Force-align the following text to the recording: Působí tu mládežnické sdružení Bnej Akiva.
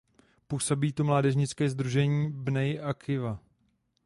Působí 0.47 0.93
tu 0.93 1.03
mládežnické 1.03 1.69
sdružení 1.69 2.31
Bnej 2.31 2.79
Akiva. 2.83 3.39